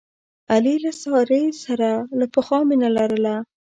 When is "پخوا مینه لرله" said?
2.33-3.35